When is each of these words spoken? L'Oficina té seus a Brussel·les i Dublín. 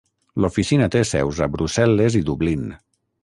L'Oficina 0.43 0.87
té 0.95 1.03
seus 1.09 1.43
a 1.45 1.49
Brussel·les 1.57 2.19
i 2.23 2.25
Dublín. 2.31 2.65